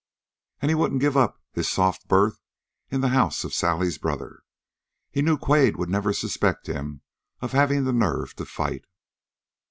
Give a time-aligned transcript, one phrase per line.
[0.63, 2.41] And he wouldn't give up his soft berth
[2.89, 4.41] in the house of Sally's brother.
[5.11, 7.01] He knew Quade would never suspect him
[7.39, 8.85] of having the nerve to fight.